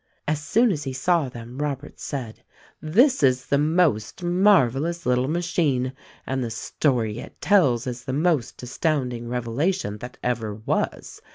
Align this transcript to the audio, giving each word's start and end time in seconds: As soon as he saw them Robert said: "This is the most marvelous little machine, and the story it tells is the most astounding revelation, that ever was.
As 0.27 0.41
soon 0.41 0.71
as 0.71 0.83
he 0.83 0.93
saw 0.93 1.29
them 1.29 1.59
Robert 1.59 1.99
said: 1.99 2.41
"This 2.81 3.21
is 3.21 3.45
the 3.45 3.59
most 3.59 4.23
marvelous 4.23 5.05
little 5.05 5.27
machine, 5.27 5.93
and 6.25 6.43
the 6.43 6.49
story 6.49 7.19
it 7.19 7.39
tells 7.39 7.85
is 7.85 8.05
the 8.05 8.11
most 8.11 8.63
astounding 8.63 9.27
revelation, 9.27 9.99
that 9.99 10.17
ever 10.23 10.55
was. 10.55 11.21